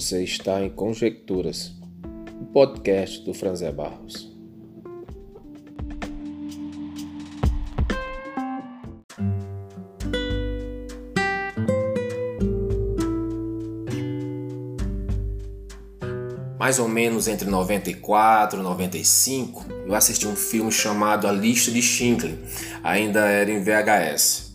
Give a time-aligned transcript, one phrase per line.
[0.00, 1.72] Você está em Conjecturas,
[2.40, 4.34] o podcast do Franzé Barros.
[16.58, 21.82] Mais ou menos entre 94 e 95, eu assisti um filme chamado A Lista de
[21.82, 22.38] Schindler,
[22.82, 24.54] ainda era em VHS.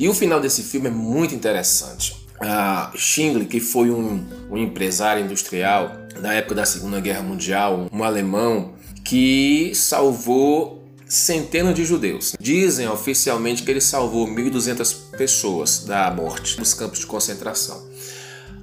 [0.00, 2.17] E o final desse filme é muito interessante.
[2.40, 8.04] Uh, Schindler, que foi um, um empresário industrial na época da Segunda Guerra Mundial, um
[8.04, 8.74] alemão
[9.04, 12.34] que salvou centenas de judeus.
[12.38, 17.88] Dizem oficialmente que ele salvou 1.200 pessoas da morte nos campos de concentração.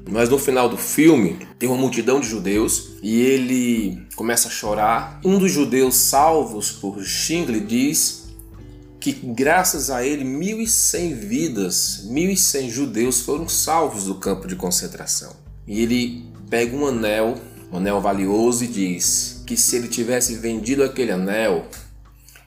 [0.07, 5.19] Mas no final do filme tem uma multidão de judeus e ele começa a chorar.
[5.25, 8.24] Um dos judeus salvos por Schindler diz
[9.05, 15.35] que graças a ele 1.100 vidas, 1.100 judeus foram salvos do campo de concentração.
[15.67, 17.35] E ele pega um anel,
[17.71, 21.67] um anel valioso, e diz que se ele tivesse vendido aquele anel,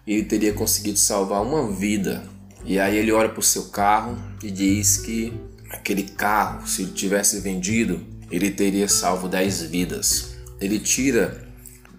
[0.05, 2.25] ele teria conseguido salvar uma vida.
[2.64, 5.33] E aí ele olha para o seu carro e diz que
[5.70, 10.31] aquele carro, se ele tivesse vendido, ele teria salvo 10 vidas.
[10.61, 11.47] Ele tira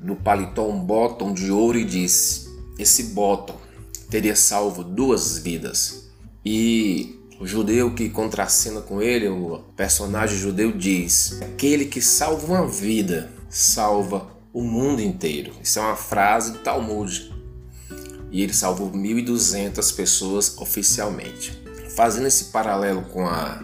[0.01, 3.68] do paletó um botão de ouro e diz: Esse botão
[4.09, 6.09] teria salvo duas vidas.
[6.43, 12.67] E o judeu que contracena com ele, o personagem judeu diz: Aquele que salva uma
[12.67, 15.53] vida, salva o mundo inteiro.
[15.63, 17.33] Isso é uma frase do Talmud.
[18.31, 21.59] E ele salvou 1.200 pessoas oficialmente.
[21.95, 23.63] Fazendo esse paralelo com a,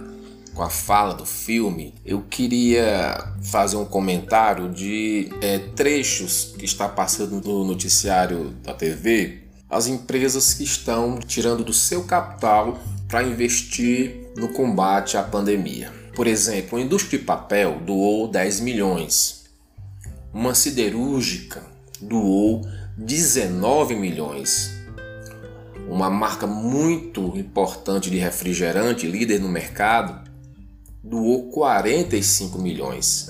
[0.54, 6.90] com a fala do filme, eu queria fazer um comentário de é, trechos que está
[6.90, 9.45] passando no noticiário da TV
[9.76, 15.92] as empresas que estão tirando do seu capital para investir no combate à pandemia.
[16.16, 19.44] Por exemplo, a indústria de papel doou 10 milhões,
[20.34, 21.62] uma siderúrgica
[22.00, 22.62] doou
[22.98, 24.72] 19 milhões,
[25.90, 30.32] uma marca muito importante de refrigerante, líder no mercado,
[31.04, 33.30] doou 45 milhões,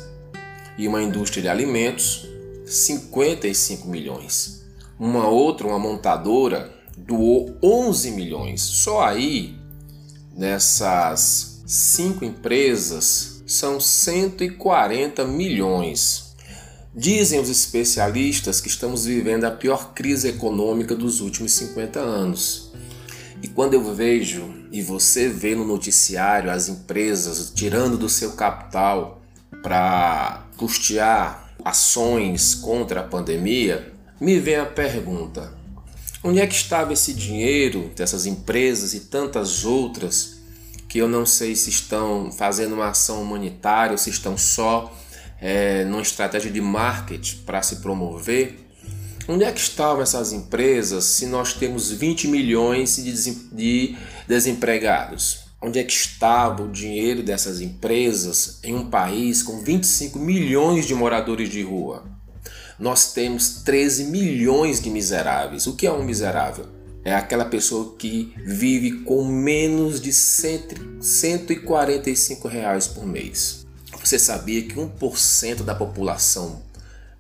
[0.78, 2.28] e uma indústria de alimentos,
[2.68, 4.65] 55 milhões.
[5.00, 8.62] Uma outra, uma montadora, doou 11 milhões.
[8.62, 9.58] Só aí,
[10.34, 16.34] nessas cinco empresas, são 140 milhões.
[16.96, 22.72] Dizem os especialistas que estamos vivendo a pior crise econômica dos últimos 50 anos.
[23.44, 29.22] E quando eu vejo e você vê no noticiário as empresas tirando do seu capital
[29.62, 35.54] para custear ações contra a pandemia, me vem a pergunta:
[36.24, 40.36] onde é que estava esse dinheiro dessas empresas e tantas outras
[40.88, 44.96] que eu não sei se estão fazendo uma ação humanitária ou se estão só
[45.42, 48.60] é, numa estratégia de marketing para se promover?
[49.28, 53.86] Onde é que estavam essas empresas se nós temos 20 milhões de
[54.28, 55.46] desempregados?
[55.60, 60.94] Onde é que estava o dinheiro dessas empresas em um país com 25 milhões de
[60.94, 62.15] moradores de rua?
[62.80, 65.68] Nós temos 13 milhões de miseráveis.
[65.68, 66.66] O que é um miserável?
[67.04, 73.64] É aquela pessoa que vive com menos de 145 reais por mês.
[74.04, 76.62] Você sabia que 1% da população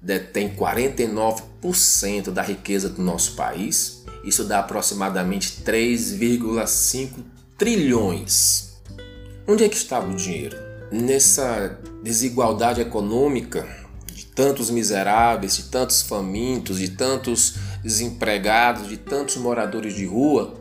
[0.02, 4.04] detém 49% da riqueza do nosso país?
[4.24, 7.24] Isso dá aproximadamente 3,5
[7.58, 8.76] trilhões.
[9.48, 10.58] Onde é que estava o dinheiro?
[10.92, 13.85] Nessa desigualdade econômica
[14.36, 20.54] tantos miseráveis, de tantos famintos, de tantos desempregados, de tantos moradores de rua,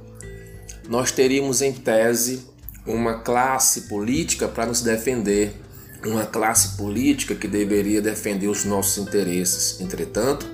[0.88, 2.46] nós teríamos em tese
[2.86, 5.60] uma classe política para nos defender,
[6.04, 9.80] uma classe política que deveria defender os nossos interesses.
[9.80, 10.46] Entretanto,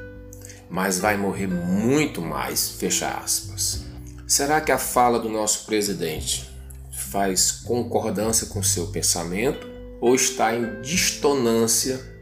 [0.69, 3.87] mas vai morrer muito mais, fecha aspas.
[4.27, 6.51] Será que a fala do nosso presidente
[6.93, 9.67] faz concordância com seu pensamento
[10.03, 12.14] ou está em distonância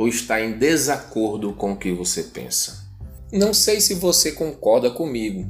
[0.00, 2.88] ou está em desacordo com o que você pensa?
[3.30, 5.46] Não sei se você concorda comigo,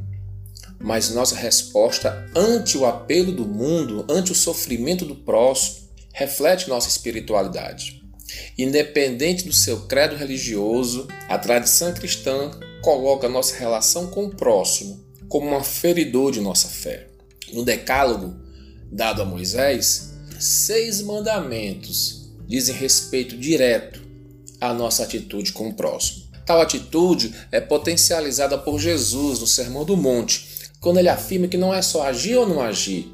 [0.77, 6.89] mas nossa resposta ante o apelo do mundo, ante o sofrimento do próximo, reflete nossa
[6.89, 8.03] espiritualidade.
[8.59, 12.51] Independente do seu credo religioso, a tradição cristã
[12.83, 17.07] coloca nossa relação com o próximo como um aferidor de nossa fé.
[17.53, 18.35] No Decálogo,
[18.91, 24.10] dado a Moisés, seis mandamentos dizem respeito direto
[24.61, 26.25] à nossa atitude com o próximo.
[26.45, 31.73] Tal atitude é potencializada por Jesus no Sermão do Monte, quando ele afirma que não
[31.73, 33.13] é só agir ou não agir,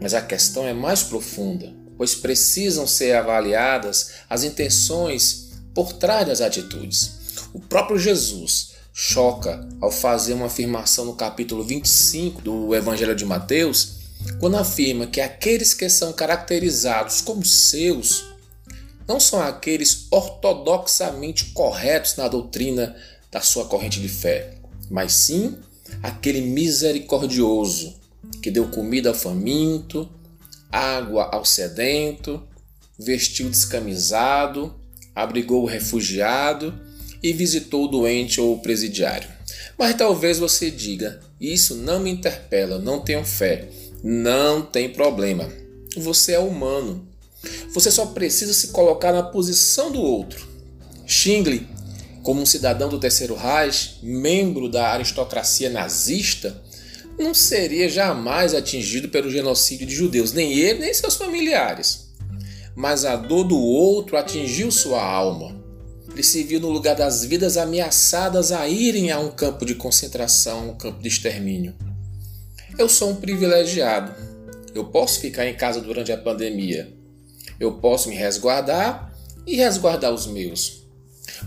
[0.00, 6.40] mas a questão é mais profunda, pois precisam ser avaliadas as intenções por trás das
[6.40, 7.12] atitudes.
[7.52, 14.00] O próprio Jesus choca ao fazer uma afirmação no capítulo 25 do Evangelho de Mateus,
[14.38, 18.29] quando afirma que aqueles que são caracterizados como seus
[19.10, 22.94] não são aqueles ortodoxamente corretos na doutrina
[23.28, 24.54] da sua corrente de fé,
[24.88, 25.58] mas sim
[26.00, 27.98] aquele misericordioso
[28.40, 30.08] que deu comida ao faminto,
[30.70, 32.40] água ao sedento,
[32.96, 34.76] vestiu descamisado,
[35.12, 36.72] abrigou o refugiado
[37.20, 39.28] e visitou o doente ou o presidiário.
[39.76, 43.68] Mas talvez você diga: Isso não me interpela, não tenho fé.
[44.04, 45.50] Não tem problema.
[45.96, 47.10] Você é humano.
[47.72, 50.48] Você só precisa se colocar na posição do outro.
[51.06, 51.66] Xingle
[52.22, 56.62] como um cidadão do Terceiro Reich, membro da aristocracia nazista,
[57.18, 62.10] não seria jamais atingido pelo genocídio de judeus, nem ele nem seus familiares.
[62.74, 65.58] Mas a dor do outro atingiu sua alma.
[66.12, 70.70] Ele se viu no lugar das vidas ameaçadas a irem a um campo de concentração,
[70.70, 71.74] um campo de extermínio.
[72.78, 74.14] Eu sou um privilegiado.
[74.74, 76.99] Eu posso ficar em casa durante a pandemia.
[77.60, 79.14] Eu posso me resguardar
[79.46, 80.80] e resguardar os meus.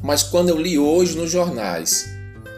[0.01, 2.06] Mas quando eu li hoje nos jornais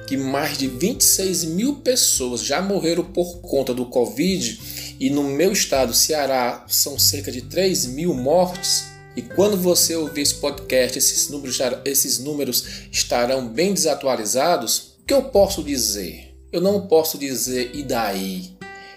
[0.06, 5.52] que mais de 26 mil pessoas já morreram por conta do Covid e no meu
[5.52, 8.86] estado, Ceará, são cerca de 3 mil mortes,
[9.16, 15.14] e quando você ouvir esse podcast, esses números, esses números estarão bem desatualizados, o que
[15.14, 16.36] eu posso dizer?
[16.52, 18.52] Eu não posso dizer e daí?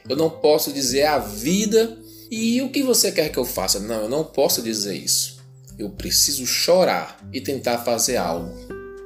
[0.09, 1.99] Eu não posso dizer a vida
[2.31, 3.81] e o que você quer que eu faça?
[3.81, 5.39] Não, eu não posso dizer isso.
[5.79, 8.53] Eu preciso chorar e tentar fazer algo.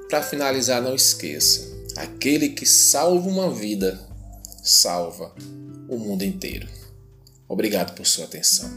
[0.09, 4.00] Para finalizar, não esqueça: aquele que salva uma vida,
[4.62, 5.35] salva
[5.88, 6.69] o mundo inteiro.
[7.49, 8.71] Obrigado por sua atenção.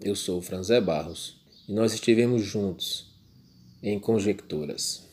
[0.00, 3.06] Eu sou o Franzé Barros e nós estivemos juntos
[3.82, 5.05] em Conjecturas.